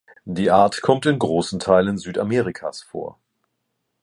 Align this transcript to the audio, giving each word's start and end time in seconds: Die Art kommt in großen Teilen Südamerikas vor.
Die 0.25 0.49
Art 0.49 0.81
kommt 0.81 1.05
in 1.05 1.19
großen 1.19 1.59
Teilen 1.59 1.99
Südamerikas 1.99 2.81
vor. 2.81 3.19